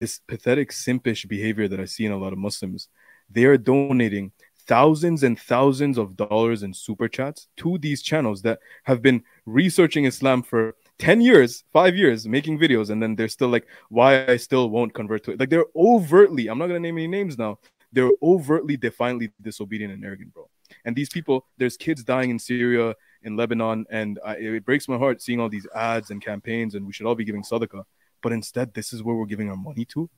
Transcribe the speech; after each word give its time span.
this 0.00 0.20
pathetic, 0.26 0.70
simpish 0.70 1.26
behavior 1.28 1.68
that 1.68 1.80
I 1.80 1.84
see 1.84 2.06
in 2.06 2.12
a 2.12 2.16
lot 2.16 2.32
of 2.32 2.38
Muslims. 2.38 2.88
They 3.30 3.44
are 3.44 3.58
donating 3.58 4.32
thousands 4.66 5.22
and 5.22 5.38
thousands 5.38 5.98
of 5.98 6.16
dollars 6.16 6.62
in 6.62 6.74
super 6.74 7.08
chats 7.08 7.48
to 7.56 7.78
these 7.78 8.02
channels 8.02 8.42
that 8.42 8.60
have 8.84 9.02
been 9.02 9.22
researching 9.46 10.04
Islam 10.04 10.42
for 10.42 10.76
10 10.98 11.20
years, 11.20 11.64
five 11.72 11.96
years, 11.96 12.28
making 12.28 12.58
videos, 12.58 12.90
and 12.90 13.02
then 13.02 13.16
they're 13.16 13.28
still 13.28 13.48
like, 13.48 13.66
why 13.88 14.26
I 14.26 14.36
still 14.36 14.68
won't 14.70 14.94
convert 14.94 15.24
to 15.24 15.32
it. 15.32 15.40
Like 15.40 15.50
they're 15.50 15.64
overtly, 15.74 16.48
I'm 16.48 16.58
not 16.58 16.66
gonna 16.66 16.80
name 16.80 16.98
any 16.98 17.06
names 17.08 17.38
now, 17.38 17.58
they're 17.92 18.10
overtly, 18.22 18.76
defiantly 18.76 19.30
disobedient 19.40 19.92
and 19.94 20.04
arrogant, 20.04 20.34
bro. 20.34 20.48
And 20.84 20.94
these 20.94 21.08
people, 21.08 21.46
there's 21.56 21.76
kids 21.76 22.04
dying 22.04 22.30
in 22.30 22.38
Syria, 22.38 22.94
in 23.22 23.36
Lebanon, 23.36 23.86
and 23.90 24.18
I, 24.24 24.34
it 24.34 24.64
breaks 24.66 24.86
my 24.86 24.98
heart 24.98 25.22
seeing 25.22 25.40
all 25.40 25.48
these 25.48 25.66
ads 25.74 26.10
and 26.10 26.22
campaigns, 26.22 26.74
and 26.74 26.86
we 26.86 26.92
should 26.92 27.06
all 27.06 27.14
be 27.14 27.24
giving 27.24 27.42
sadaqah. 27.42 27.84
But 28.22 28.32
instead, 28.32 28.74
this 28.74 28.92
is 28.92 29.02
where 29.02 29.14
we're 29.14 29.26
giving 29.26 29.50
our 29.50 29.56
money 29.56 29.84
to. 29.86 30.10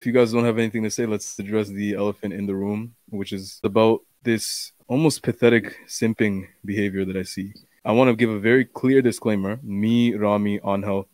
If 0.00 0.06
you 0.06 0.12
guys 0.12 0.32
don't 0.32 0.44
have 0.44 0.58
anything 0.58 0.82
to 0.82 0.90
say, 0.90 1.06
let's 1.06 1.38
address 1.38 1.68
the 1.68 1.94
elephant 1.94 2.34
in 2.34 2.46
the 2.46 2.54
room, 2.54 2.94
which 3.08 3.32
is 3.32 3.58
about 3.64 4.00
this 4.22 4.72
almost 4.86 5.22
pathetic 5.22 5.78
simping 5.86 6.46
behavior 6.64 7.06
that 7.06 7.16
I 7.16 7.22
see. 7.22 7.54
I 7.86 7.92
want 7.92 8.08
to 8.08 8.16
give 8.16 8.30
a 8.30 8.38
very 8.38 8.64
clear 8.64 9.00
disclaimer 9.00 9.58
me, 9.62 10.14
Rami, 10.14 10.58
Anhel, 10.60 11.06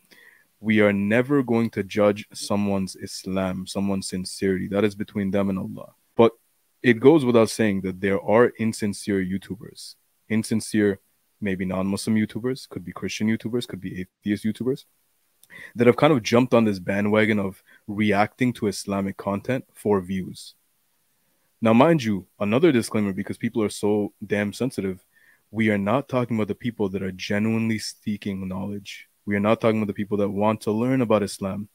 we 0.59 0.79
are 0.79 0.93
never 0.93 1.41
going 1.41 1.69
to 1.71 1.83
judge 1.83 2.25
someone's 2.33 2.95
Islam, 2.95 3.65
someone's 3.65 4.07
sincerity. 4.07 4.67
That 4.67 4.83
is 4.83 4.93
between 4.93 5.31
them 5.31 5.49
and 5.49 5.57
Allah. 5.57 5.93
But 6.15 6.33
it 6.83 6.99
goes 6.99 7.25
without 7.25 7.49
saying 7.49 7.81
that 7.81 7.99
there 7.99 8.21
are 8.21 8.53
insincere 8.59 9.23
YouTubers, 9.23 9.95
insincere, 10.31 10.99
maybe 11.39 11.65
non 11.65 11.87
Muslim 11.87 12.15
YouTubers, 12.15 12.67
could 12.69 12.83
be 12.83 12.91
Christian 12.91 13.27
YouTubers, 13.27 13.67
could 13.67 13.81
be 13.81 14.01
atheist 14.01 14.45
YouTubers, 14.45 14.85
that 15.75 15.87
have 15.87 15.97
kind 15.97 16.13
of 16.13 16.23
jumped 16.23 16.53
on 16.53 16.63
this 16.65 16.79
bandwagon 16.79 17.39
of 17.39 17.63
reacting 17.87 18.53
to 18.53 18.67
Islamic 18.67 19.17
content 19.17 19.65
for 19.73 19.99
views. 20.01 20.55
Now, 21.61 21.73
mind 21.73 22.03
you, 22.03 22.25
another 22.39 22.71
disclaimer 22.71 23.13
because 23.13 23.37
people 23.37 23.61
are 23.61 23.69
so 23.69 24.13
damn 24.25 24.51
sensitive, 24.53 25.05
we 25.51 25.69
are 25.69 25.77
not 25.77 26.07
talking 26.07 26.37
about 26.37 26.47
the 26.47 26.55
people 26.55 26.89
that 26.89 27.03
are 27.03 27.11
genuinely 27.11 27.77
seeking 27.77 28.47
knowledge. 28.47 29.07
We 29.25 29.35
are 29.35 29.41
not 29.41 29.61
talking 29.61 29.79
about 29.79 29.87
the 29.87 29.93
people 29.93 30.17
that 30.17 30.29
want 30.29 30.61
to 30.61 30.71
learn 30.71 31.01
about 31.01 31.23
Islam. 31.23 31.69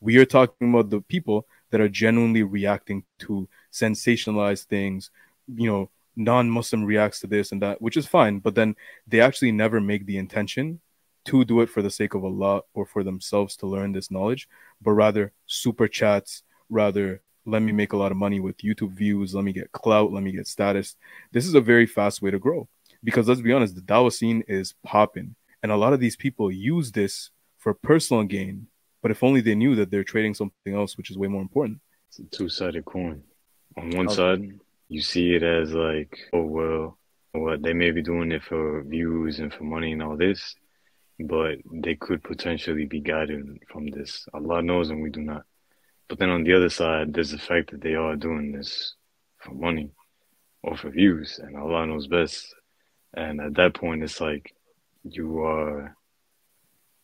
We 0.00 0.16
are 0.18 0.24
talking 0.24 0.70
about 0.70 0.88
the 0.88 1.00
people 1.00 1.46
that 1.70 1.80
are 1.80 1.88
genuinely 1.88 2.44
reacting 2.44 3.04
to 3.18 3.48
sensationalized 3.72 4.64
things, 4.64 5.10
you 5.52 5.68
know, 5.70 5.90
non-Muslim 6.18 6.84
reacts 6.84 7.20
to 7.20 7.26
this 7.26 7.52
and 7.52 7.62
that, 7.62 7.80
which 7.80 7.96
is 7.96 8.06
fine, 8.06 8.40
but 8.40 8.54
then 8.54 8.74
they 9.06 9.20
actually 9.20 9.52
never 9.52 9.80
make 9.80 10.04
the 10.04 10.18
intention 10.18 10.80
to 11.26 11.44
do 11.44 11.60
it 11.60 11.70
for 11.70 11.80
the 11.80 11.90
sake 11.90 12.14
of 12.14 12.24
Allah 12.24 12.62
or 12.74 12.84
for 12.84 13.04
themselves 13.04 13.56
to 13.56 13.66
learn 13.66 13.92
this 13.92 14.10
knowledge, 14.10 14.48
but 14.82 14.92
rather 14.92 15.32
super 15.46 15.88
chats, 15.88 16.42
rather 16.68 17.22
let 17.46 17.62
me 17.62 17.72
make 17.72 17.92
a 17.92 17.96
lot 17.96 18.10
of 18.10 18.18
money 18.18 18.40
with 18.40 18.58
YouTube 18.58 18.92
views, 18.92 19.34
let 19.34 19.44
me 19.44 19.52
get 19.52 19.72
clout, 19.72 20.12
let 20.12 20.22
me 20.22 20.32
get 20.32 20.46
status. 20.46 20.96
This 21.32 21.46
is 21.46 21.54
a 21.54 21.60
very 21.60 21.86
fast 21.86 22.20
way 22.20 22.30
to 22.30 22.38
grow 22.38 22.68
because 23.04 23.28
let's 23.28 23.40
be 23.40 23.52
honest, 23.52 23.74
the 23.74 23.80
Dawah 23.80 24.12
scene 24.12 24.42
is 24.48 24.74
popping, 24.84 25.34
and 25.62 25.72
a 25.72 25.76
lot 25.76 25.92
of 25.92 26.00
these 26.00 26.16
people 26.16 26.50
use 26.50 26.92
this 26.92 27.30
for 27.58 27.74
personal 27.74 28.24
gain. 28.24 28.66
But 29.02 29.10
if 29.12 29.22
only 29.22 29.40
they 29.40 29.54
knew 29.54 29.76
that 29.76 29.90
they're 29.90 30.04
trading 30.04 30.34
something 30.34 30.74
else, 30.74 30.96
which 30.96 31.10
is 31.10 31.16
way 31.16 31.28
more 31.28 31.42
important. 31.42 31.80
It's 32.08 32.18
a 32.18 32.24
two-sided 32.24 32.84
coin. 32.84 33.22
On 33.76 33.90
one 33.90 34.06
okay. 34.06 34.14
side, 34.16 34.40
oh. 34.40 34.60
You 34.88 35.00
see 35.00 35.34
it 35.34 35.42
as 35.42 35.72
like, 35.72 36.18
oh 36.32 36.42
well, 36.42 36.98
what 37.32 37.62
they 37.62 37.72
may 37.72 37.90
be 37.90 38.02
doing 38.02 38.32
it 38.32 38.42
for 38.42 38.82
views 38.82 39.38
and 39.38 39.52
for 39.52 39.64
money 39.64 39.92
and 39.92 40.02
all 40.02 40.16
this, 40.16 40.54
but 41.20 41.58
they 41.72 41.94
could 41.94 42.22
potentially 42.22 42.86
be 42.86 43.00
guided 43.00 43.60
from 43.70 43.86
this. 43.88 44.26
Allah 44.32 44.62
knows 44.62 44.90
and 44.90 45.02
we 45.02 45.10
do 45.10 45.20
not. 45.20 45.42
But 46.08 46.18
then 46.18 46.30
on 46.30 46.44
the 46.44 46.54
other 46.54 46.70
side, 46.70 47.12
there's 47.12 47.32
the 47.32 47.38
fact 47.38 47.70
that 47.70 47.82
they 47.82 47.94
are 47.94 48.16
doing 48.16 48.52
this 48.52 48.94
for 49.38 49.52
money 49.52 49.90
or 50.62 50.76
for 50.76 50.90
views, 50.90 51.38
and 51.42 51.56
Allah 51.56 51.86
knows 51.86 52.06
best. 52.06 52.54
And 53.14 53.40
at 53.40 53.54
that 53.54 53.74
point, 53.74 54.02
it's 54.02 54.20
like 54.20 54.54
you 55.02 55.42
are 55.42 55.96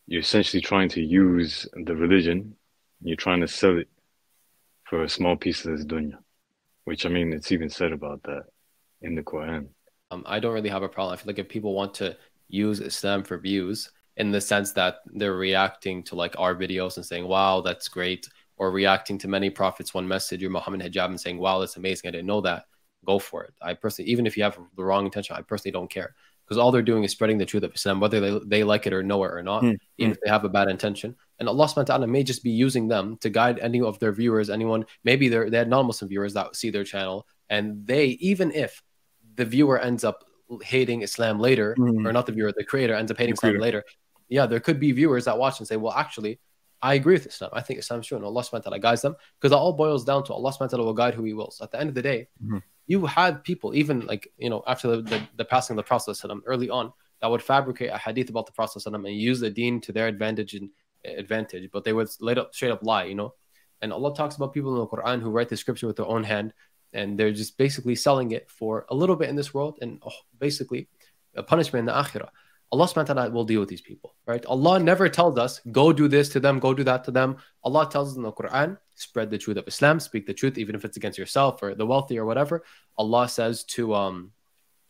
you're 0.07 0.21
essentially 0.21 0.61
trying 0.61 0.89
to 0.91 1.03
use 1.03 1.67
the 1.73 1.97
religion. 1.97 2.57
You're 3.03 3.17
trying 3.17 3.41
to 3.41 3.49
sell 3.49 3.79
it 3.79 3.89
for 4.85 5.03
a 5.03 5.09
small 5.09 5.37
piece 5.37 5.65
of 5.65 5.77
this 5.77 5.87
dunya, 5.87 6.19
which 6.85 7.07
I 7.07 7.09
mean, 7.09 7.33
it's 7.33 7.53
even 7.53 7.69
said 7.69 7.93
about 7.93 8.23
that 8.25 8.45
in 9.03 9.15
the 9.15 9.23
Quran. 9.23 9.69
Um, 10.11 10.23
I 10.27 10.39
don't 10.39 10.55
really 10.55 10.69
have 10.69 10.83
a 10.83 10.89
problem. 10.89 11.13
I 11.13 11.17
feel 11.17 11.27
like 11.27 11.39
if 11.39 11.49
people 11.49 11.75
want 11.75 11.95
to 11.95 12.17
use 12.49 12.81
Islam 12.81 13.25
for 13.25 13.39
views, 13.39 13.91
in 14.17 14.31
the 14.31 14.41
sense 14.41 14.73
that 14.73 14.99
they're 15.07 15.35
reacting 15.35 16.03
to 16.05 16.15
like 16.15 16.35
our 16.39 16.55
videos 16.55 16.97
and 16.97 17.05
saying, 17.05 17.27
wow, 17.27 17.61
that's 17.61 17.89
great. 17.89 18.29
Or 18.57 18.71
reacting 18.71 19.19
to 19.19 19.29
many 19.29 19.51
prophets, 19.51 19.93
one 19.93 20.07
message 20.07 20.45
or 20.45 20.51
Muhammad 20.51 20.81
hijab 20.81 21.07
and 21.07 21.21
saying, 21.21 21.39
wow, 21.39 21.59
that's 21.59 21.77
amazing. 21.77 22.09
I 22.09 22.13
didn't 22.13 22.27
know 22.27 22.41
that. 22.43 22.67
Go 23.05 23.19
for 23.19 23.43
it. 23.43 23.55
I 23.61 23.75
personally, 23.75 24.11
even 24.11 24.27
if 24.27 24.37
you 24.37 24.45
have 24.45 24.59
the 24.77 24.85
wrong 24.85 25.05
intention, 25.05 25.37
I 25.37 25.43
personally 25.43 25.73
don't 25.73 25.91
care 25.91 26.15
because 26.45 26.59
all 26.59 26.71
they're 26.71 26.83
doing 26.83 27.05
is 27.05 27.13
spreading 27.13 27.39
the 27.39 27.47
truth 27.47 27.63
of 27.63 27.75
Islam, 27.75 28.01
whether 28.01 28.21
they, 28.21 28.41
they 28.45 28.65
like 28.65 28.87
it 28.87 28.93
or 28.93 29.03
know 29.03 29.25
it 29.25 29.33
or 29.33 29.43
not, 29.43 29.63
mm. 29.63 29.79
even 29.99 30.13
if 30.13 30.21
they 30.21 30.31
have 30.31 30.45
a 30.45 30.49
bad 30.49 30.69
intention. 30.69 31.17
And 31.39 31.49
Allah 31.49 31.67
subhanahu 31.67 31.77
wa 31.77 31.83
ta'ala 31.85 32.07
may 32.07 32.23
just 32.23 32.45
be 32.45 32.51
using 32.51 32.89
them 32.89 33.17
to 33.19 33.31
guide 33.31 33.59
any 33.59 33.81
of 33.81 33.99
their 33.99 34.13
viewers, 34.13 34.51
anyone, 34.51 34.85
maybe 35.05 35.29
they're, 35.29 35.49
they 35.49 35.59
had 35.59 35.69
non-Muslim 35.69 36.09
viewers 36.09 36.35
that 36.35 36.55
see 36.55 36.71
their 36.71 36.85
channel. 36.85 37.27
And 37.49 37.87
they, 37.87 38.07
even 38.21 38.53
if 38.53 38.83
the 39.35 39.45
viewer 39.45 39.79
ends 39.79 40.05
up 40.05 40.25
hating 40.63 41.03
Islam 41.03 41.41
later, 41.41 41.75
mm. 41.79 42.07
or 42.07 42.13
not 42.13 42.27
the 42.27 42.33
viewer, 42.33 42.53
the 42.57 42.65
creator 42.65 42.95
ends 42.95 43.11
up 43.11 43.19
hating 43.19 43.35
Islam 43.35 43.59
later, 43.59 43.85
yeah, 44.29 44.47
there 44.47 44.61
could 44.61 44.79
be 44.79 44.93
viewers 44.93 45.25
that 45.25 45.39
watch 45.39 45.59
and 45.61 45.67
say, 45.67 45.77
well, 45.77 45.93
actually, 45.93 46.39
I 46.83 46.95
agree 46.95 47.15
with 47.15 47.27
Islam. 47.27 47.51
I 47.55 47.63
think 47.63 47.79
Islam's 47.79 48.07
true, 48.07 48.19
and 48.19 48.27
Allah 48.27 48.43
subhanahu 48.43 48.53
wa 48.53 48.59
ta'ala 48.59 48.79
guides 48.79 49.01
them 49.01 49.17
because 49.41 49.53
it 49.53 49.57
all 49.57 49.73
boils 49.73 50.05
down 50.05 50.23
to 50.25 50.35
Allah 50.35 50.51
subhanahu 50.51 50.61
wa 50.61 50.67
ta'ala 50.67 50.85
will 50.85 50.93
guide 50.93 51.15
who 51.15 51.25
He 51.25 51.33
wills. 51.33 51.61
At 51.63 51.71
the 51.71 51.81
end 51.81 51.89
of 51.89 51.95
the 51.95 52.03
day, 52.03 52.29
mm-hmm. 52.43 52.59
You 52.87 53.07
had 53.07 53.45
people, 53.45 53.75
even 53.75 54.07
like, 54.07 54.31
you 54.37 54.51
know, 54.51 54.63
after 54.67 54.89
the, 54.89 55.03
the, 55.03 55.23
the 55.37 55.45
passing 55.45 55.75
of 55.75 55.85
the 55.85 55.89
Prophet 55.89 56.19
early 56.47 56.71
on, 56.71 56.93
that 57.21 57.31
would 57.31 57.43
fabricate 57.43 57.91
a 57.91 57.99
hadith 57.99 58.29
about 58.29 58.47
the 58.47 58.53
Prophet 58.53 58.85
and 58.87 59.09
use 59.09 59.41
the 59.41 59.51
deen 59.51 59.81
to 59.83 59.93
their 59.93 60.09
advantage 60.09 60.55
and 60.55 60.71
eh, 61.05 61.15
advantage, 61.17 61.71
but 61.73 61.85
they 61.85 61.93
would 61.93 62.11
straight 62.11 62.39
up, 62.39 62.55
straight 62.55 62.71
up 62.71 62.83
lie, 62.83 63.05
you 63.05 63.15
know. 63.15 63.35
And 63.81 63.93
Allah 63.93 64.15
talks 64.15 64.37
about 64.37 64.53
people 64.53 64.75
in 64.75 64.81
the 64.81 64.87
Quran 64.87 65.21
who 65.23 65.31
write 65.31 65.49
the 65.49 65.57
scripture 65.57 65.87
with 65.87 65.97
their 65.97 66.07
own 66.07 66.25
hand, 66.25 66.53
and 66.93 67.19
they're 67.19 67.33
just 67.33 67.57
basically 67.57 67.95
selling 67.95 68.33
it 68.33 68.51
for 68.51 68.87
a 68.91 68.95
little 68.95 69.17
bit 69.17 69.29
in 69.29 69.37
this 69.37 69.55
world 69.55 69.79
and 69.81 70.01
oh, 70.07 70.13
basically 70.39 70.89
a 71.35 71.43
punishment 71.43 71.81
in 71.81 71.87
the 71.87 71.93
akhirah. 71.93 72.29
Allah 72.73 72.87
subhanahu 72.87 73.09
wa 73.09 73.15
ta'ala 73.15 73.31
will 73.31 73.45
deal 73.45 73.61
with 73.61 73.69
these 73.69 73.81
people, 73.81 74.15
right? 74.27 74.45
Allah 74.47 74.81
never 74.81 75.09
tells 75.09 75.39
us, 75.39 75.61
go 75.71 75.93
do 75.93 76.09
this 76.09 76.29
to 76.31 76.41
them, 76.41 76.59
go 76.59 76.75
do 76.75 76.83
that 76.85 77.05
to 77.05 77.11
them. 77.11 77.37
Allah 77.63 77.89
tells 77.89 78.11
us 78.11 78.17
in 78.17 78.23
the 78.23 78.33
Quran, 78.33 78.79
spread 78.97 79.31
the 79.31 79.39
truth 79.39 79.57
of 79.57 79.69
Islam, 79.69 80.01
speak 80.01 80.27
the 80.27 80.35
truth, 80.35 80.59
even 80.59 80.75
if 80.75 80.85
it's 80.85 80.97
against 80.97 81.19
yourself 81.19 81.63
or 81.63 81.75
the 81.75 81.87
wealthy 81.87 82.19
or 82.19 82.25
whatever. 82.25 82.65
Allah 82.99 83.29
says 83.29 83.65
to, 83.65 83.95
um, 83.95 84.33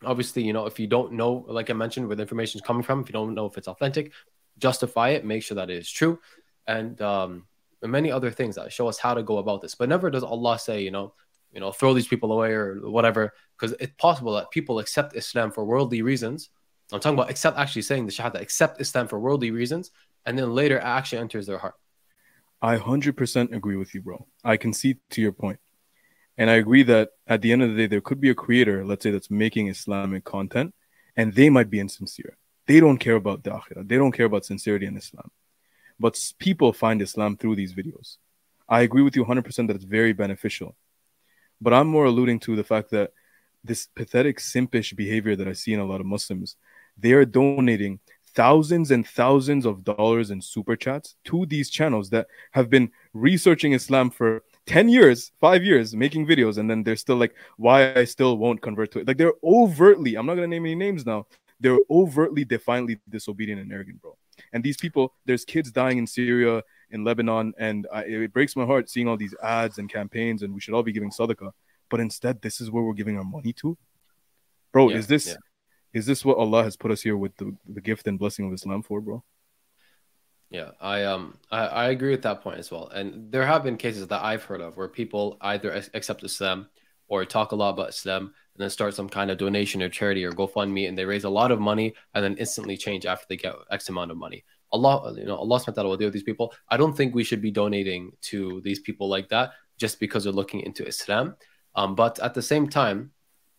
obviously, 0.03 0.43
you 0.43 0.53
know, 0.53 0.65
if 0.65 0.79
you 0.79 0.87
don't 0.87 1.13
know, 1.13 1.45
like 1.47 1.69
I 1.69 1.73
mentioned, 1.73 2.07
where 2.07 2.15
the 2.15 2.23
information 2.23 2.59
is 2.59 2.65
coming 2.65 2.81
from, 2.81 3.01
if 3.01 3.09
you 3.09 3.13
don't 3.13 3.35
know 3.35 3.45
if 3.45 3.57
it's 3.57 3.67
authentic, 3.67 4.13
justify 4.57 5.09
it, 5.09 5.25
make 5.25 5.43
sure 5.43 5.55
that 5.55 5.69
it 5.69 5.77
is 5.77 5.89
true. 5.89 6.19
And, 6.65 6.99
um, 7.01 7.45
and 7.83 7.91
many 7.91 8.11
other 8.11 8.31
things 8.31 8.55
that 8.55 8.73
show 8.73 8.87
us 8.87 8.97
how 8.97 9.13
to 9.13 9.21
go 9.21 9.37
about 9.37 9.61
this. 9.61 9.75
But 9.75 9.89
never 9.89 10.09
does 10.09 10.23
Allah 10.23 10.57
say, 10.57 10.81
you 10.81 10.91
know, 10.91 11.13
you 11.51 11.59
know, 11.59 11.71
throw 11.71 11.93
these 11.93 12.07
people 12.07 12.31
away 12.31 12.51
or 12.51 12.89
whatever, 12.89 13.33
because 13.57 13.75
it's 13.79 13.93
possible 13.97 14.33
that 14.33 14.51
people 14.51 14.79
accept 14.79 15.15
Islam 15.15 15.51
for 15.51 15.63
worldly 15.63 16.01
reasons 16.01 16.49
I'm 16.91 16.99
talking 16.99 17.17
about 17.17 17.29
accept 17.29 17.57
actually 17.57 17.81
saying 17.81 18.05
the 18.05 18.11
Shahada, 18.11 18.41
accept 18.41 18.79
Islam 18.79 19.07
for 19.07 19.19
worldly 19.19 19.51
reasons, 19.51 19.91
and 20.25 20.37
then 20.37 20.53
later 20.53 20.79
actually 20.79 21.19
enters 21.19 21.47
their 21.47 21.57
heart. 21.57 21.75
I 22.61 22.77
100% 22.77 23.55
agree 23.55 23.75
with 23.75 23.93
you, 23.93 24.01
bro. 24.01 24.27
I 24.43 24.57
can 24.57 24.73
see 24.73 24.97
to 25.11 25.21
your 25.21 25.31
point. 25.31 25.59
And 26.37 26.49
I 26.49 26.55
agree 26.55 26.83
that 26.83 27.09
at 27.27 27.41
the 27.41 27.51
end 27.51 27.63
of 27.63 27.69
the 27.69 27.75
day, 27.75 27.87
there 27.87 28.01
could 28.01 28.19
be 28.19 28.29
a 28.29 28.35
creator, 28.35 28.85
let's 28.85 29.03
say, 29.03 29.11
that's 29.11 29.31
making 29.31 29.67
Islamic 29.67 30.23
content, 30.23 30.73
and 31.15 31.33
they 31.33 31.49
might 31.49 31.69
be 31.69 31.79
insincere. 31.79 32.37
They 32.67 32.79
don't 32.79 32.97
care 32.97 33.15
about 33.15 33.43
the 33.43 33.51
akhirah. 33.51 33.87
They 33.87 33.97
don't 33.97 34.11
care 34.11 34.25
about 34.25 34.45
sincerity 34.45 34.85
in 34.85 34.97
Islam. 34.97 35.31
But 35.99 36.19
people 36.39 36.73
find 36.73 37.01
Islam 37.01 37.37
through 37.37 37.55
these 37.55 37.73
videos. 37.73 38.17
I 38.67 38.81
agree 38.81 39.03
with 39.03 39.15
you 39.15 39.23
100% 39.23 39.67
that 39.67 39.75
it's 39.75 39.85
very 39.85 40.13
beneficial. 40.13 40.75
But 41.61 41.73
I'm 41.73 41.87
more 41.87 42.05
alluding 42.05 42.39
to 42.41 42.55
the 42.55 42.63
fact 42.63 42.91
that 42.91 43.11
this 43.63 43.87
pathetic, 43.95 44.39
simpish 44.39 44.95
behavior 44.95 45.35
that 45.35 45.47
I 45.47 45.53
see 45.53 45.73
in 45.73 45.79
a 45.79 45.85
lot 45.85 46.01
of 46.01 46.05
Muslims 46.05 46.55
they 46.97 47.13
are 47.13 47.25
donating 47.25 47.99
thousands 48.35 48.91
and 48.91 49.07
thousands 49.07 49.65
of 49.65 49.83
dollars 49.83 50.29
in 50.29 50.41
super 50.41 50.75
chats 50.75 51.15
to 51.23 51.45
these 51.45 51.69
channels 51.69 52.09
that 52.09 52.27
have 52.51 52.69
been 52.69 52.91
researching 53.13 53.71
Islam 53.71 54.09
for 54.09 54.43
10 54.67 54.89
years, 54.89 55.31
five 55.39 55.63
years, 55.63 55.95
making 55.95 56.27
videos, 56.27 56.57
and 56.57 56.69
then 56.69 56.83
they're 56.83 56.97
still 56.97 57.15
like, 57.15 57.33
why 57.57 57.93
I 57.93 58.03
still 58.03 58.37
won't 58.37 58.61
convert 58.61 58.91
to 58.91 58.99
it. 58.99 59.07
Like 59.07 59.17
they're 59.17 59.33
overtly, 59.43 60.15
I'm 60.15 60.25
not 60.25 60.35
gonna 60.35 60.47
name 60.47 60.65
any 60.65 60.75
names 60.75 61.05
now, 61.05 61.27
they're 61.59 61.79
overtly, 61.89 62.43
defiantly 62.43 62.99
disobedient 63.07 63.61
and 63.61 63.71
arrogant, 63.71 64.01
bro. 64.01 64.17
And 64.51 64.63
these 64.63 64.75
people, 64.75 65.13
there's 65.25 65.45
kids 65.45 65.71
dying 65.71 65.97
in 65.97 66.05
Syria, 66.05 66.61
in 66.91 67.05
Lebanon, 67.05 67.53
and 67.57 67.87
I, 67.91 68.01
it 68.01 68.33
breaks 68.33 68.55
my 68.57 68.65
heart 68.65 68.89
seeing 68.89 69.07
all 69.07 69.15
these 69.15 69.33
ads 69.41 69.77
and 69.77 69.89
campaigns, 69.89 70.43
and 70.43 70.53
we 70.53 70.59
should 70.59 70.73
all 70.73 70.83
be 70.83 70.91
giving 70.91 71.09
sadaqah. 71.09 71.51
But 71.89 72.01
instead, 72.01 72.41
this 72.41 72.59
is 72.59 72.69
where 72.69 72.83
we're 72.83 72.93
giving 72.93 73.17
our 73.17 73.23
money 73.23 73.53
to. 73.53 73.77
Bro, 74.73 74.89
yeah, 74.89 74.97
is 74.97 75.07
this 75.07 75.27
yeah 75.27 75.35
is 75.95 76.05
this 76.05 76.25
what 76.25 76.37
Allah 76.37 76.61
has 76.63 76.75
put 76.75 76.91
us 76.91 77.01
here 77.01 77.15
with 77.15 77.35
the, 77.37 77.55
the 77.65 77.79
gift 77.79 78.05
and 78.05 78.19
blessing 78.19 78.45
of 78.45 78.53
Islam 78.53 78.83
for, 78.83 78.99
bro? 78.99 79.23
Yeah, 80.49 80.71
I 80.81 81.03
um 81.03 81.37
I, 81.49 81.65
I 81.65 81.85
agree 81.89 82.11
with 82.11 82.21
that 82.23 82.41
point 82.41 82.59
as 82.59 82.69
well. 82.69 82.89
And 82.89 83.31
there 83.31 83.45
have 83.45 83.63
been 83.63 83.77
cases 83.77 84.05
that 84.07 84.21
I've 84.21 84.43
heard 84.43 84.61
of 84.61 84.75
where 84.75 84.89
people 84.89 85.37
either 85.41 85.71
accept 85.93 86.23
Islam 86.23 86.67
or 87.07 87.23
talk 87.23 87.53
a 87.53 87.55
lot 87.55 87.69
about 87.69 87.89
Islam 87.89 88.23
and 88.23 88.61
then 88.61 88.69
start 88.69 88.93
some 88.93 89.07
kind 89.07 89.31
of 89.31 89.37
donation 89.37 89.81
or 89.81 89.89
charity 89.89 90.25
or 90.25 90.33
GoFundMe 90.33 90.87
and 90.87 90.97
they 90.97 91.05
raise 91.05 91.23
a 91.23 91.29
lot 91.29 91.51
of 91.51 91.59
money 91.61 91.93
and 92.13 92.23
then 92.23 92.35
instantly 92.37 92.75
change 92.75 93.05
after 93.05 93.25
they 93.29 93.37
get 93.37 93.55
X 93.71 93.87
amount 93.87 94.11
of 94.11 94.17
money. 94.17 94.43
Allah, 94.73 95.13
you 95.17 95.25
know, 95.25 95.37
Allah 95.37 95.59
subhanahu 95.61 95.85
will 95.85 95.97
deal 95.97 96.07
with 96.07 96.13
these 96.13 96.23
people. 96.23 96.53
I 96.69 96.75
don't 96.75 96.95
think 96.95 97.15
we 97.15 97.23
should 97.23 97.41
be 97.41 97.51
donating 97.51 98.11
to 98.23 98.59
these 98.65 98.79
people 98.79 99.07
like 99.07 99.29
that 99.29 99.51
just 99.77 99.99
because 99.99 100.25
they're 100.25 100.33
looking 100.33 100.59
into 100.61 100.85
Islam. 100.85 101.35
Um, 101.75 101.95
but 101.95 102.19
at 102.19 102.33
the 102.33 102.41
same 102.41 102.67
time, 102.67 103.11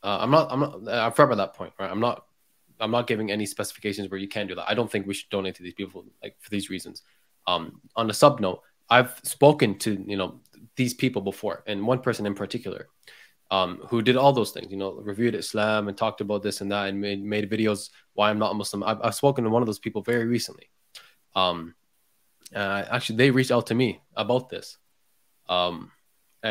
uh, 0.06 0.18
I'm 0.20 0.30
not, 0.30 0.52
I'm 0.52 0.60
not, 0.60 0.88
I'm 0.88 1.12
fair 1.12 1.26
about 1.26 1.38
that 1.38 1.54
point, 1.54 1.72
right? 1.80 1.90
I'm 1.90 1.98
not, 1.98 2.26
I'm 2.78 2.92
not 2.92 3.08
giving 3.08 3.32
any 3.32 3.44
specifications 3.44 4.08
where 4.08 4.20
you 4.20 4.28
can 4.28 4.46
do 4.46 4.54
that. 4.54 4.70
I 4.70 4.74
don't 4.74 4.90
think 4.90 5.04
we 5.04 5.14
should 5.14 5.28
donate 5.30 5.56
to 5.56 5.64
these 5.64 5.74
people 5.74 6.04
like 6.22 6.36
for 6.38 6.50
these 6.50 6.70
reasons. 6.70 7.02
Um, 7.48 7.80
on 7.96 8.08
a 8.08 8.14
sub 8.14 8.38
note, 8.38 8.62
I've 8.88 9.18
spoken 9.24 9.78
to 9.80 10.04
you 10.06 10.16
know 10.16 10.40
these 10.76 10.94
people 10.94 11.22
before, 11.22 11.64
and 11.66 11.84
one 11.84 11.98
person 11.98 12.24
in 12.24 12.34
particular, 12.34 12.86
um, 13.50 13.80
who 13.88 14.00
did 14.00 14.16
all 14.16 14.32
those 14.32 14.52
things. 14.52 14.70
You 14.70 14.76
know, 14.76 14.92
reviewed 14.92 15.34
Islam 15.34 15.88
and 15.88 15.98
talked 15.98 16.20
about 16.20 16.40
this 16.44 16.60
and 16.60 16.70
that, 16.70 16.88
and 16.88 17.00
made 17.00 17.20
made 17.24 17.50
videos 17.50 17.90
why 18.14 18.30
I'm 18.30 18.38
not 18.38 18.52
a 18.52 18.54
Muslim. 18.54 18.84
I've, 18.84 19.00
I've 19.02 19.14
spoken 19.16 19.42
to 19.42 19.50
one 19.50 19.62
of 19.62 19.66
those 19.66 19.80
people 19.80 20.02
very 20.02 20.26
recently. 20.26 20.70
Um, 21.34 21.74
uh, 22.54 22.84
actually, 22.92 23.16
they 23.16 23.32
reached 23.32 23.50
out 23.50 23.66
to 23.68 23.74
me 23.74 24.00
about 24.14 24.50
this. 24.50 24.78
Um, 25.48 25.90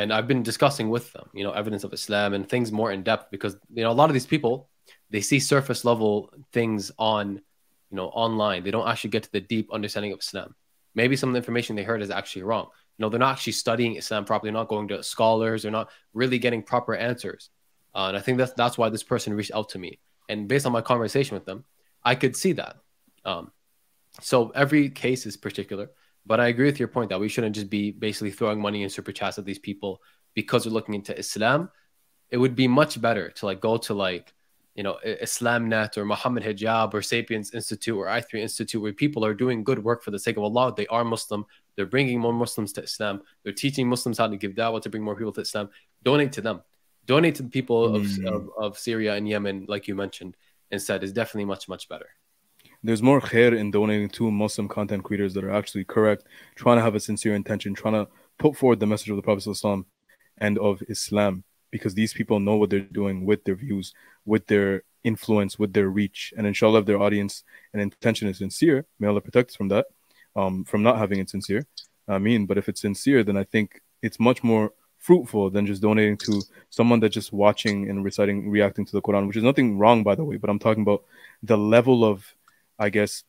and 0.01 0.13
I've 0.13 0.27
been 0.27 0.43
discussing 0.43 0.89
with 0.89 1.11
them, 1.13 1.29
you 1.33 1.43
know, 1.43 1.51
evidence 1.51 1.83
of 1.83 1.93
Islam 1.93 2.33
and 2.33 2.47
things 2.47 2.71
more 2.71 2.91
in 2.91 3.03
depth 3.03 3.31
because 3.31 3.55
you 3.73 3.83
know 3.83 3.91
a 3.91 3.99
lot 3.99 4.09
of 4.09 4.13
these 4.13 4.25
people 4.25 4.69
they 5.09 5.21
see 5.21 5.39
surface 5.39 5.85
level 5.85 6.33
things 6.51 6.91
on, 6.97 7.35
you 7.35 7.97
know, 7.97 8.07
online. 8.07 8.63
They 8.63 8.71
don't 8.71 8.87
actually 8.87 9.11
get 9.11 9.23
to 9.23 9.31
the 9.31 9.41
deep 9.41 9.71
understanding 9.71 10.11
of 10.11 10.19
Islam. 10.19 10.55
Maybe 10.93 11.15
some 11.15 11.29
of 11.29 11.33
the 11.33 11.37
information 11.37 11.75
they 11.75 11.83
heard 11.83 12.01
is 12.01 12.09
actually 12.09 12.43
wrong. 12.43 12.65
You 12.97 13.03
know, 13.03 13.09
they're 13.09 13.19
not 13.19 13.33
actually 13.33 13.53
studying 13.53 13.95
Islam 13.95 14.25
properly, 14.25 14.51
They're 14.51 14.61
not 14.61 14.67
going 14.67 14.87
to 14.89 15.03
scholars, 15.03 15.63
they're 15.63 15.71
not 15.71 15.89
really 16.13 16.39
getting 16.39 16.63
proper 16.63 16.95
answers. 16.95 17.49
Uh, 17.93 18.07
and 18.09 18.17
I 18.17 18.19
think 18.19 18.37
that's 18.37 18.53
that's 18.53 18.77
why 18.77 18.89
this 18.89 19.03
person 19.03 19.33
reached 19.33 19.53
out 19.53 19.69
to 19.69 19.79
me. 19.79 19.99
And 20.27 20.47
based 20.47 20.65
on 20.65 20.71
my 20.71 20.81
conversation 20.81 21.35
with 21.35 21.45
them, 21.45 21.65
I 22.03 22.15
could 22.15 22.35
see 22.35 22.53
that. 22.53 22.77
Um, 23.23 23.51
so 24.21 24.51
every 24.55 24.89
case 24.89 25.25
is 25.25 25.37
particular. 25.37 25.91
But 26.25 26.39
I 26.39 26.47
agree 26.47 26.65
with 26.65 26.79
your 26.79 26.87
point 26.87 27.09
that 27.09 27.19
we 27.19 27.29
shouldn't 27.29 27.55
just 27.55 27.69
be 27.69 27.91
basically 27.91 28.31
throwing 28.31 28.59
money 28.59 28.83
in 28.83 28.89
super 28.89 29.11
chats 29.11 29.37
at 29.37 29.45
these 29.45 29.59
people 29.59 30.01
because 30.33 30.63
they're 30.63 30.73
looking 30.73 30.95
into 30.95 31.17
Islam. 31.17 31.69
It 32.31 32.37
would 32.37 32.55
be 32.55 32.67
much 32.67 32.99
better 32.99 33.29
to 33.29 33.45
like 33.45 33.61
go 33.61 33.77
to 33.77 33.93
like, 33.93 34.33
you 34.73 34.83
know, 34.83 34.97
Islamnet 35.05 35.97
or 35.97 36.05
Muhammad 36.05 36.43
Hijab 36.43 36.93
or 36.93 37.01
Sapiens 37.01 37.53
Institute 37.53 37.95
or 37.95 38.07
i3 38.07 38.41
Institute 38.41 38.81
where 38.81 38.91
people 38.91 39.23
are 39.23 39.33
doing 39.33 39.63
good 39.63 39.81
work 39.81 40.03
for 40.03 40.11
the 40.11 40.19
sake 40.19 40.37
of 40.37 40.43
Allah. 40.43 40.73
They 40.75 40.87
are 40.87 41.03
Muslim. 41.03 41.45
They're 41.75 41.85
bringing 41.85 42.19
more 42.19 42.33
Muslims 42.33 42.73
to 42.73 42.83
Islam. 42.83 43.21
They're 43.43 43.53
teaching 43.53 43.87
Muslims 43.87 44.17
how 44.17 44.27
to 44.27 44.37
give 44.37 44.53
dawah 44.53 44.81
to 44.81 44.89
bring 44.89 45.03
more 45.03 45.15
people 45.15 45.31
to 45.33 45.41
Islam. 45.41 45.69
Donate 46.03 46.31
to 46.33 46.41
them. 46.41 46.61
Donate 47.05 47.35
to 47.35 47.43
the 47.43 47.49
people 47.49 47.89
mm. 47.89 47.95
of, 48.27 48.33
of, 48.33 48.49
of 48.57 48.77
Syria 48.79 49.15
and 49.15 49.29
Yemen, 49.29 49.65
like 49.69 49.87
you 49.87 49.93
mentioned, 49.93 50.35
instead 50.71 51.03
is 51.03 51.13
definitely 51.13 51.45
much, 51.45 51.69
much 51.69 51.87
better 51.87 52.09
there's 52.83 53.01
more 53.01 53.21
khair 53.21 53.57
in 53.57 53.71
donating 53.71 54.09
to 54.09 54.31
Muslim 54.31 54.67
content 54.67 55.03
creators 55.03 55.33
that 55.33 55.43
are 55.43 55.51
actually 55.51 55.83
correct, 55.83 56.25
trying 56.55 56.77
to 56.77 56.83
have 56.83 56.95
a 56.95 56.99
sincere 56.99 57.35
intention, 57.35 57.73
trying 57.73 57.93
to 57.93 58.07
put 58.37 58.55
forward 58.55 58.79
the 58.79 58.87
message 58.87 59.09
of 59.09 59.15
the 59.15 59.21
Prophet 59.21 59.85
and 60.37 60.57
of 60.59 60.83
Islam, 60.89 61.43
because 61.71 61.93
these 61.93 62.13
people 62.13 62.39
know 62.39 62.55
what 62.55 62.69
they're 62.69 62.79
doing 62.79 63.25
with 63.25 63.43
their 63.45 63.55
views, 63.55 63.93
with 64.25 64.47
their 64.47 64.83
influence, 65.03 65.57
with 65.57 65.73
their 65.73 65.89
reach, 65.89 66.33
and 66.35 66.47
inshallah, 66.47 66.79
if 66.79 66.85
their 66.85 67.01
audience 67.01 67.43
and 67.73 67.81
intention 67.81 68.27
is 68.27 68.39
sincere, 68.39 68.85
may 68.99 69.07
Allah 69.07 69.21
protect 69.21 69.51
us 69.51 69.55
from 69.55 69.69
that, 69.69 69.85
um, 70.35 70.63
from 70.63 70.83
not 70.83 70.97
having 70.97 71.19
it 71.19 71.29
sincere. 71.29 71.65
I 72.07 72.17
mean, 72.17 72.45
but 72.45 72.57
if 72.57 72.69
it's 72.69 72.81
sincere, 72.81 73.23
then 73.23 73.37
I 73.37 73.43
think 73.43 73.81
it's 74.01 74.19
much 74.19 74.43
more 74.43 74.73
fruitful 74.97 75.51
than 75.51 75.67
just 75.67 75.81
donating 75.81 76.17
to 76.17 76.41
someone 76.69 76.99
that's 76.99 77.13
just 77.13 77.31
watching 77.31 77.89
and 77.89 78.03
reciting, 78.03 78.49
reacting 78.49 78.85
to 78.85 78.91
the 78.91 79.01
Quran, 79.01 79.27
which 79.27 79.37
is 79.37 79.43
nothing 79.43 79.77
wrong, 79.77 80.03
by 80.03 80.15
the 80.15 80.23
way. 80.23 80.37
But 80.37 80.49
I'm 80.49 80.59
talking 80.59 80.81
about 80.81 81.03
the 81.43 81.57
level 81.57 82.03
of 82.03 82.25
I 82.79 82.89
guess, 82.89 83.23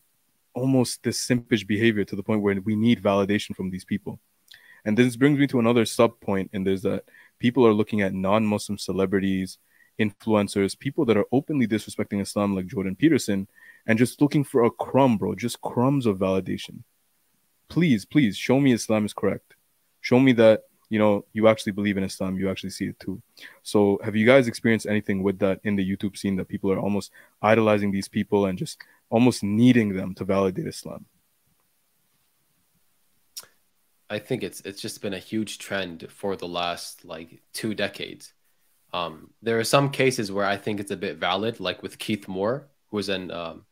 almost 0.54 1.02
this 1.02 1.24
simpish 1.24 1.66
behavior 1.66 2.04
to 2.04 2.16
the 2.16 2.22
point 2.22 2.42
where 2.42 2.60
we 2.60 2.76
need 2.76 3.02
validation 3.02 3.54
from 3.54 3.70
these 3.70 3.84
people. 3.84 4.18
And 4.84 4.96
this 4.96 5.16
brings 5.16 5.38
me 5.38 5.46
to 5.48 5.58
another 5.58 5.84
sub 5.84 6.20
point, 6.20 6.50
and 6.52 6.66
there's 6.66 6.82
that 6.82 7.04
people 7.38 7.66
are 7.66 7.74
looking 7.74 8.02
at 8.02 8.14
non-Muslim 8.14 8.78
celebrities, 8.78 9.58
influencers, 9.98 10.78
people 10.78 11.04
that 11.06 11.16
are 11.16 11.26
openly 11.32 11.66
disrespecting 11.66 12.20
Islam, 12.20 12.54
like 12.54 12.66
Jordan 12.66 12.94
Peterson, 12.94 13.48
and 13.86 13.98
just 13.98 14.20
looking 14.20 14.44
for 14.44 14.64
a 14.64 14.70
crumb, 14.70 15.18
bro, 15.18 15.34
just 15.34 15.60
crumbs 15.60 16.06
of 16.06 16.18
validation. 16.18 16.82
Please, 17.68 18.04
please 18.04 18.36
show 18.36 18.60
me 18.60 18.72
Islam 18.72 19.04
is 19.04 19.12
correct. 19.12 19.56
Show 20.00 20.20
me 20.20 20.32
that 20.34 20.62
you 20.88 21.00
know 21.00 21.24
you 21.32 21.48
actually 21.48 21.72
believe 21.72 21.96
in 21.96 22.04
Islam, 22.04 22.38
you 22.38 22.48
actually 22.48 22.70
see 22.70 22.86
it 22.86 23.00
too. 23.00 23.20
So, 23.62 23.98
have 24.04 24.14
you 24.14 24.24
guys 24.24 24.46
experienced 24.46 24.86
anything 24.86 25.22
with 25.22 25.40
that 25.40 25.60
in 25.64 25.74
the 25.74 25.96
YouTube 25.96 26.16
scene 26.16 26.36
that 26.36 26.48
people 26.48 26.70
are 26.70 26.78
almost 26.78 27.10
idolizing 27.42 27.90
these 27.90 28.08
people 28.08 28.46
and 28.46 28.56
just 28.56 28.78
almost 29.10 29.42
needing 29.42 29.94
them 29.94 30.14
to 30.14 30.24
validate 30.24 30.66
Islam? 30.66 31.06
I 34.08 34.18
think 34.18 34.42
it's 34.42 34.60
it's 34.60 34.80
just 34.80 35.02
been 35.02 35.14
a 35.14 35.18
huge 35.18 35.58
trend 35.58 36.06
for 36.10 36.36
the 36.36 36.48
last 36.48 37.04
like 37.04 37.42
two 37.52 37.74
decades. 37.74 38.32
Um, 38.92 39.30
there 39.42 39.58
are 39.58 39.64
some 39.64 39.90
cases 39.90 40.30
where 40.30 40.46
I 40.46 40.56
think 40.56 40.80
it's 40.80 40.92
a 40.92 40.96
bit 40.96 41.16
valid, 41.18 41.58
like 41.58 41.82
with 41.82 41.98
Keith 41.98 42.28
Moore, 42.28 42.68
who 42.90 42.98
is 42.98 43.08
an 43.08 43.30
um, 43.30 43.64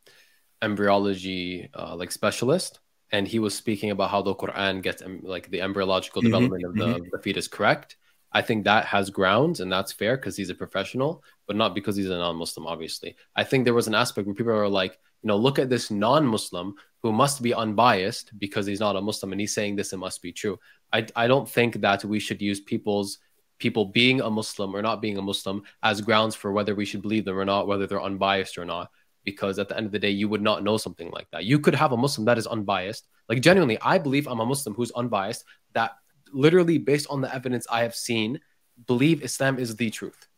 embryology 0.61 1.71
uh, 1.73 1.95
like 1.95 2.11
specialist, 2.11 2.81
and 3.13 3.29
he 3.29 3.39
was 3.39 3.55
speaking 3.55 3.91
about 3.91 4.11
how 4.11 4.23
the 4.23 4.35
Quran 4.35 4.83
gets 4.83 5.03
um, 5.03 5.21
like 5.23 5.51
the 5.51 5.61
embryological 5.61 6.21
mm-hmm, 6.21 6.33
development 6.33 6.65
of 6.65 6.75
the, 6.75 6.85
mm-hmm. 6.85 7.09
the 7.13 7.19
fetus 7.23 7.49
correct. 7.49 7.97
I 8.35 8.43
think 8.43 8.65
that 8.65 8.85
has 8.87 9.11
grounds 9.11 9.61
and 9.61 9.71
that's 9.71 9.93
fair 9.93 10.17
because 10.17 10.37
he's 10.37 10.51
a 10.51 10.55
professional, 10.55 11.23
but 11.47 11.55
not 11.55 11.75
because 11.75 11.95
he's 11.95 12.11
a 12.11 12.19
non-Muslim. 12.19 12.67
Obviously, 12.67 13.15
I 13.37 13.45
think 13.45 13.65
there 13.65 13.75
was 13.75 13.87
an 13.87 13.95
aspect 13.95 14.27
where 14.27 14.35
people 14.35 14.53
are 14.53 14.69
like, 14.69 14.99
you 15.23 15.29
know, 15.29 15.37
look 15.37 15.61
at 15.61 15.71
this 15.71 15.91
non-Muslim 15.91 16.75
who 17.03 17.13
must 17.13 17.43
be 17.43 17.55
unbiased 17.55 18.33
because 18.39 18.67
he's 18.67 18.81
not 18.81 18.97
a 18.97 19.01
Muslim 19.01 19.33
and 19.33 19.41
he's 19.41 19.55
saying 19.55 19.77
this, 19.77 19.93
it 19.93 19.99
must 19.99 20.21
be 20.21 20.33
true. 20.33 20.59
I, 20.93 21.07
I 21.15 21.29
don't 21.29 21.49
think 21.49 21.81
that 21.81 22.05
we 22.05 22.19
should 22.19 22.43
use 22.43 22.61
people's 22.61 23.19
people 23.59 23.85
being 23.85 24.21
a 24.21 24.29
Muslim 24.29 24.75
or 24.75 24.83
not 24.83 25.01
being 25.01 25.17
a 25.17 25.23
Muslim 25.23 25.63
as 25.83 26.01
grounds 26.01 26.35
for 26.35 26.53
whether 26.53 26.75
we 26.75 26.85
should 26.85 27.03
believe 27.03 27.25
them 27.25 27.39
or 27.39 27.45
not, 27.45 27.69
whether 27.69 27.87
they're 27.87 28.03
unbiased 28.03 28.59
or 28.59 28.65
not. 28.65 28.91
Because 29.23 29.59
at 29.59 29.69
the 29.69 29.77
end 29.77 29.87
of 29.87 29.93
the 29.93 29.99
day, 29.99 30.11
you 30.11 30.29
would 30.29 30.43
not 30.43 30.63
know 30.63 30.77
something 30.77 31.11
like 31.11 31.31
that. 31.31 31.45
You 31.45 31.59
could 31.59 31.75
have 31.75 31.93
a 31.93 31.97
Muslim 31.97 32.27
that 32.27 32.37
is 32.37 32.47
unbiased. 32.47 33.07
Like 33.29 33.41
genuinely, 33.41 33.79
I 33.81 33.97
believe 33.97 34.27
I'm 34.27 34.41
a 34.41 34.47
Muslim 34.47 34.75
who's 34.75 34.91
unbiased, 34.91 35.45
that 35.73 35.93
literally 36.33 36.79
based 36.79 37.07
on 37.11 37.21
the 37.21 37.35
evidence 37.35 37.67
I 37.71 37.83
have 37.83 37.95
seen, 37.95 38.41
believe 38.87 39.23
Islam 39.23 39.59
is 39.59 39.77
the 39.77 39.91
truth. 39.91 40.29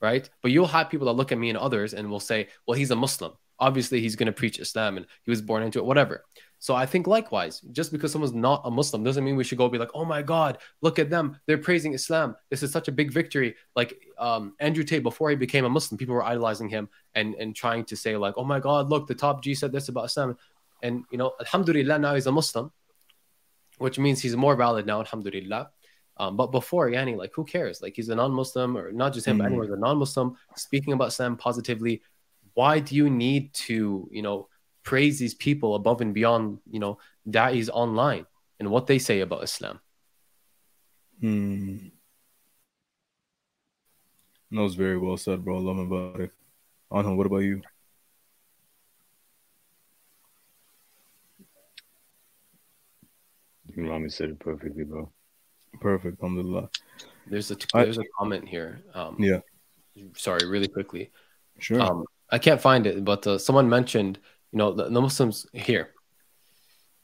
Right. 0.00 0.28
But 0.42 0.52
you'll 0.52 0.68
have 0.68 0.90
people 0.90 1.06
that 1.06 1.14
look 1.14 1.32
at 1.32 1.38
me 1.38 1.48
and 1.48 1.58
others 1.58 1.92
and 1.92 2.08
will 2.08 2.20
say, 2.20 2.48
well, 2.66 2.78
he's 2.78 2.92
a 2.92 2.96
Muslim 2.96 3.32
obviously 3.60 4.00
he's 4.00 4.16
going 4.16 4.26
to 4.26 4.32
preach 4.32 4.58
Islam 4.58 4.96
and 4.96 5.06
he 5.24 5.30
was 5.30 5.42
born 5.42 5.62
into 5.62 5.78
it, 5.78 5.84
whatever. 5.84 6.24
So 6.60 6.74
I 6.74 6.86
think 6.86 7.06
likewise, 7.06 7.60
just 7.72 7.92
because 7.92 8.10
someone's 8.10 8.34
not 8.34 8.62
a 8.64 8.70
Muslim 8.70 9.04
doesn't 9.04 9.24
mean 9.24 9.36
we 9.36 9.44
should 9.44 9.58
go 9.58 9.68
be 9.68 9.78
like, 9.78 9.92
oh 9.94 10.04
my 10.04 10.22
God, 10.22 10.58
look 10.80 10.98
at 10.98 11.08
them. 11.08 11.38
They're 11.46 11.58
praising 11.58 11.94
Islam. 11.94 12.34
This 12.50 12.64
is 12.64 12.72
such 12.72 12.88
a 12.88 12.92
big 12.92 13.12
victory. 13.12 13.54
Like 13.76 14.04
um, 14.18 14.54
Andrew 14.58 14.82
Tate, 14.82 15.04
before 15.04 15.30
he 15.30 15.36
became 15.36 15.64
a 15.64 15.70
Muslim, 15.70 15.98
people 15.98 16.16
were 16.16 16.24
idolizing 16.24 16.68
him 16.68 16.88
and, 17.14 17.34
and 17.36 17.54
trying 17.54 17.84
to 17.86 17.96
say, 17.96 18.16
like, 18.16 18.34
oh 18.36 18.44
my 18.44 18.58
God, 18.58 18.88
look, 18.88 19.06
the 19.06 19.14
top 19.14 19.42
G 19.42 19.54
said 19.54 19.70
this 19.70 19.88
about 19.88 20.06
Islam. 20.06 20.36
And, 20.82 21.04
you 21.10 21.18
know, 21.18 21.32
Alhamdulillah, 21.40 21.98
now 21.98 22.14
he's 22.14 22.26
a 22.26 22.32
Muslim, 22.32 22.72
which 23.78 23.98
means 23.98 24.20
he's 24.20 24.36
more 24.36 24.56
valid 24.56 24.86
now, 24.86 25.00
Alhamdulillah. 25.00 25.70
Um, 26.16 26.36
but 26.36 26.48
before, 26.48 26.90
Yani, 26.90 27.16
like, 27.16 27.32
who 27.32 27.44
cares? 27.44 27.80
Like, 27.80 27.94
he's 27.94 28.08
a 28.08 28.14
non 28.14 28.32
Muslim, 28.32 28.76
or 28.76 28.90
not 28.92 29.14
just 29.14 29.26
him, 29.26 29.36
mm. 29.36 29.40
but 29.40 29.46
anyone, 29.46 29.72
a 29.72 29.76
non 29.76 29.98
Muslim, 29.98 30.36
speaking 30.56 30.92
about 30.92 31.08
Islam 31.08 31.36
positively, 31.36 32.02
why 32.58 32.80
do 32.80 32.96
you 32.96 33.08
need 33.08 33.54
to 33.54 34.08
you 34.10 34.20
know 34.20 34.48
praise 34.82 35.16
these 35.16 35.34
people 35.34 35.76
above 35.76 36.00
and 36.00 36.12
beyond 36.12 36.58
you 36.68 36.80
know 36.80 36.98
da'is 37.30 37.68
online 37.72 38.26
and 38.58 38.68
what 38.68 38.88
they 38.88 38.98
say 38.98 39.20
about 39.20 39.44
islam 39.44 39.78
hmm 41.20 41.76
that 44.50 44.60
was 44.60 44.74
very 44.74 44.98
well 44.98 45.16
said 45.16 45.44
bro 45.44 45.58
love 45.58 45.78
about 45.78 46.20
it 46.20 46.32
Anhel, 46.90 47.16
what 47.16 47.26
about 47.28 47.46
you 47.50 47.62
Rami 53.86 54.08
said 54.08 54.30
it 54.30 54.38
perfectly, 54.38 54.84
bro. 54.84 55.10
Perfect, 55.80 56.20
alhamdulillah. 56.22 56.70
There's 57.26 57.50
a 57.50 57.56
there's 57.74 57.98
a 57.98 58.04
comment 58.18 58.48
here. 58.48 58.80
Um, 58.94 59.16
yeah. 59.18 59.40
Sorry, 60.16 60.46
really 60.48 60.68
quickly. 60.68 61.10
Sure. 61.58 61.80
Um, 61.80 62.04
I 62.30 62.38
can't 62.38 62.60
find 62.60 62.86
it, 62.86 63.04
but 63.04 63.26
uh, 63.26 63.38
someone 63.38 63.68
mentioned, 63.68 64.18
you 64.52 64.58
know, 64.58 64.72
the, 64.72 64.84
the 64.84 65.00
Muslims 65.00 65.46
here. 65.52 65.90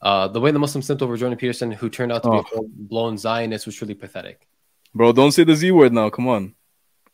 Uh, 0.01 0.27
the 0.27 0.39
way 0.39 0.51
the 0.51 0.59
Muslims 0.59 0.85
sent 0.85 1.01
over 1.01 1.17
Jordan 1.17 1.37
Peterson, 1.37 1.71
who 1.71 1.89
turned 1.89 2.11
out 2.11 2.23
to 2.23 2.29
oh. 2.29 2.43
be 2.43 2.57
a 2.57 2.61
blown 2.63 3.17
Zionist, 3.17 3.65
was 3.65 3.75
truly 3.75 3.95
pathetic. 3.95 4.47
Bro, 4.93 5.13
don't 5.13 5.31
say 5.31 5.43
the 5.43 5.55
Z 5.55 5.71
word 5.71 5.93
now. 5.93 6.09
Come 6.09 6.27
on. 6.27 6.55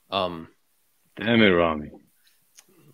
Um, 0.09 0.47
Damn 1.15 1.41
it, 1.41 1.47
Rami. 1.47 1.91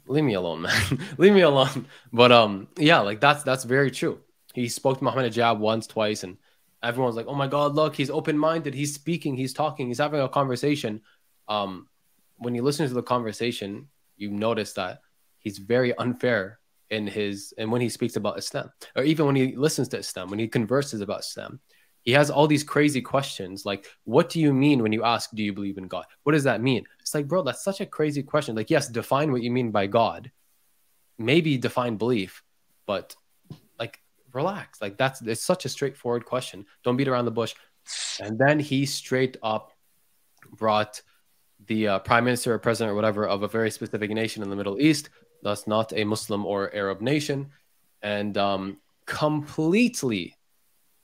leave 0.07 0.23
me 0.23 0.35
alone, 0.35 0.61
man. 0.63 0.99
leave 1.17 1.33
me 1.33 1.41
alone. 1.41 1.87
But 2.13 2.31
um, 2.31 2.67
yeah, 2.77 2.99
like 2.99 3.19
that's 3.19 3.43
that's 3.43 3.63
very 3.63 3.91
true. 3.91 4.19
He 4.53 4.69
spoke 4.69 4.97
to 4.97 5.03
Muhammad 5.03 5.31
Hijab 5.31 5.59
once, 5.59 5.87
twice, 5.87 6.23
and 6.23 6.37
everyone's 6.83 7.15
like, 7.15 7.27
"Oh 7.27 7.35
my 7.35 7.47
God, 7.47 7.75
look, 7.75 7.95
he's 7.95 8.09
open-minded. 8.09 8.73
He's 8.73 8.93
speaking. 8.93 9.35
He's 9.35 9.53
talking. 9.53 9.87
He's 9.87 9.99
having 9.99 10.21
a 10.21 10.29
conversation." 10.29 11.01
Um, 11.47 11.87
when 12.37 12.53
you 12.55 12.61
listen 12.61 12.87
to 12.87 12.93
the 12.93 13.03
conversation, 13.03 13.87
you 14.15 14.31
notice 14.31 14.73
that 14.73 15.01
he's 15.39 15.57
very 15.57 15.97
unfair 15.97 16.59
in 16.89 17.07
his 17.07 17.53
and 17.57 17.71
when 17.71 17.81
he 17.81 17.89
speaks 17.89 18.15
about 18.15 18.37
Islam, 18.37 18.71
or 18.95 19.03
even 19.03 19.25
when 19.25 19.35
he 19.35 19.55
listens 19.55 19.87
to 19.89 19.97
Islam, 19.97 20.29
when 20.29 20.39
he 20.39 20.47
converses 20.47 21.01
about 21.01 21.21
Islam, 21.21 21.59
he 22.03 22.11
has 22.13 22.29
all 22.29 22.47
these 22.47 22.63
crazy 22.63 23.01
questions 23.01 23.65
like, 23.65 23.85
"What 24.05 24.29
do 24.29 24.39
you 24.39 24.53
mean 24.53 24.81
when 24.81 24.93
you 24.93 25.03
ask, 25.03 25.31
do 25.33 25.43
you 25.43 25.53
believe 25.53 25.77
in 25.77 25.87
God? 25.87 26.05
What 26.23 26.31
does 26.31 26.45
that 26.45 26.61
mean?" 26.61 26.85
It's 27.01 27.13
like, 27.13 27.27
bro, 27.27 27.43
that's 27.43 27.63
such 27.63 27.81
a 27.81 27.85
crazy 27.85 28.23
question. 28.23 28.55
Like, 28.55 28.69
yes, 28.69 28.87
define 28.87 29.31
what 29.31 29.43
you 29.43 29.51
mean 29.51 29.71
by 29.71 29.87
God. 29.87 30.31
Maybe 31.17 31.57
define 31.57 31.97
belief, 31.97 32.43
but 32.85 33.15
relax. 34.33 34.81
Like, 34.81 34.97
that's 34.97 35.21
it's 35.21 35.43
such 35.43 35.65
a 35.65 35.69
straightforward 35.69 36.25
question. 36.25 36.65
Don't 36.83 36.97
beat 36.97 37.07
around 37.07 37.25
the 37.25 37.31
bush. 37.31 37.55
And 38.19 38.37
then 38.37 38.59
he 38.59 38.85
straight 38.85 39.37
up 39.41 39.71
brought 40.51 41.01
the 41.67 41.87
uh, 41.87 41.99
prime 41.99 42.23
minister 42.23 42.53
or 42.53 42.59
president 42.59 42.91
or 42.91 42.95
whatever 42.95 43.27
of 43.27 43.43
a 43.43 43.47
very 43.47 43.71
specific 43.71 44.11
nation 44.11 44.43
in 44.43 44.49
the 44.49 44.55
Middle 44.55 44.79
East, 44.79 45.09
thus 45.41 45.67
not 45.67 45.93
a 45.93 46.03
Muslim 46.03 46.45
or 46.45 46.73
Arab 46.73 47.01
nation, 47.01 47.49
and 48.01 48.37
um, 48.37 48.77
completely 49.05 50.35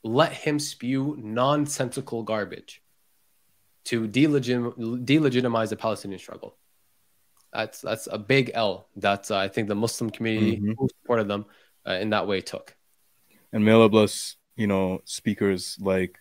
let 0.02 0.32
him 0.32 0.58
spew 0.58 1.16
nonsensical 1.18 2.22
garbage 2.22 2.82
to 3.84 4.06
delegit- 4.08 5.04
delegitimize 5.04 5.70
the 5.70 5.76
Palestinian 5.76 6.18
struggle. 6.18 6.56
That's 7.52 7.80
that's 7.80 8.08
a 8.10 8.18
big 8.18 8.50
L 8.54 8.88
that 8.96 9.30
uh, 9.30 9.36
I 9.36 9.48
think 9.48 9.68
the 9.68 9.74
Muslim 9.74 10.10
community 10.10 10.56
mm-hmm. 10.56 10.72
who 10.78 10.88
supported 11.00 11.28
them 11.28 11.46
uh, 11.86 11.92
in 11.92 12.10
that 12.10 12.26
way 12.26 12.40
took. 12.40 12.76
And 13.54 13.64
may 13.64 13.70
Allah 13.70 13.88
bless, 13.88 14.34
you 14.56 14.66
know, 14.66 15.00
speakers 15.04 15.78
like 15.80 16.18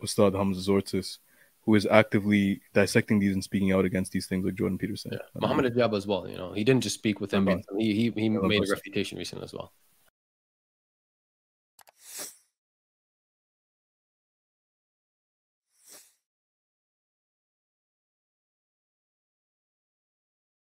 Ustad 0.00 0.34
Hamza 0.34 0.70
Tzortzis, 0.70 1.18
who 1.64 1.74
is 1.74 1.84
actively 1.84 2.60
dissecting 2.74 3.18
these 3.18 3.34
and 3.34 3.42
speaking 3.42 3.72
out 3.72 3.84
against 3.84 4.12
these 4.12 4.26
things 4.28 4.44
like 4.44 4.54
Jordan 4.54 4.78
Peterson. 4.78 5.10
Yeah. 5.12 5.18
Muhammad 5.34 5.74
Hijab 5.74 5.96
as 5.96 6.06
well, 6.06 6.28
you 6.28 6.36
know, 6.36 6.52
he 6.52 6.62
didn't 6.62 6.84
just 6.84 6.94
speak 6.94 7.20
with 7.20 7.34
him, 7.34 7.48
he, 7.76 7.92
he, 7.92 8.10
he 8.10 8.28
made 8.28 8.62
a 8.62 8.70
refutation 8.70 9.18
recently 9.18 9.44
as 9.44 9.52
well. 9.52 9.72